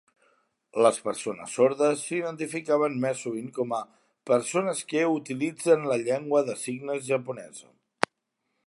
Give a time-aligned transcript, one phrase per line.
[0.83, 3.83] Les "persones sordes" s'identificaven més sovint com a
[4.31, 8.13] "persones que utilitzen la llengua de signes japonesa".